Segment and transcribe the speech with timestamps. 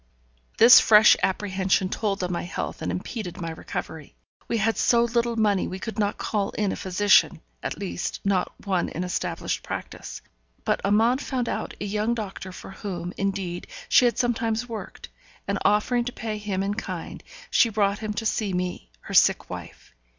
[0.57, 4.15] This fresh apprehension told on my health and impeded my recovery.
[4.47, 8.51] We had so little money we could not call in a physician, at least, not
[8.65, 10.23] one in established practice.
[10.65, 15.09] But Amante found out a young doctor for whom, indeed, she had sometimes worked;
[15.47, 17.21] and offering to pay him in kind,
[17.51, 19.93] she brought him to see me, her sick wife.